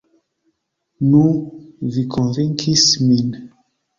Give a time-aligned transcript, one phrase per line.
[1.09, 1.21] Nu,
[1.97, 3.29] vi konvinkis min.